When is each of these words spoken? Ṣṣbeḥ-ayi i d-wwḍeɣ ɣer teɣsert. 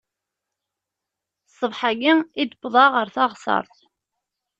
Ṣṣbeḥ-ayi 1.51 2.13
i 2.41 2.43
d-wwḍeɣ 2.51 2.89
ɣer 2.95 3.07
teɣsert. 3.15 3.77